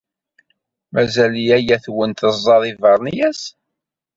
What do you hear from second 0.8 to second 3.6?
Mazal yaya-twen teẓẓaḍ iberniyas?